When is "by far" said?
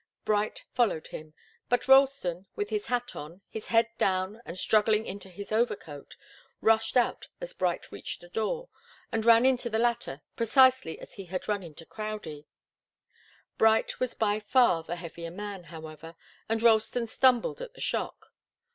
14.15-14.81